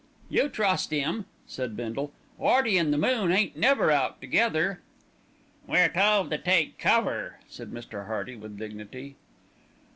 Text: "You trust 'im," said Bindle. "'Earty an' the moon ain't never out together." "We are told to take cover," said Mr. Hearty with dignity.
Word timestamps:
"You 0.31 0.49
trust 0.49 0.91
'im," 0.93 1.25
said 1.45 1.77
Bindle. 1.77 2.11
"'Earty 2.41 2.79
an' 2.79 2.89
the 2.89 2.97
moon 2.97 3.31
ain't 3.31 3.55
never 3.55 3.91
out 3.91 4.19
together." 4.19 4.81
"We 5.67 5.77
are 5.77 5.89
told 5.89 6.31
to 6.31 6.39
take 6.39 6.79
cover," 6.79 7.35
said 7.47 7.69
Mr. 7.71 8.07
Hearty 8.07 8.35
with 8.35 8.57
dignity. 8.57 9.15